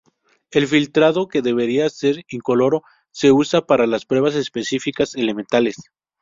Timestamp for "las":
3.85-4.07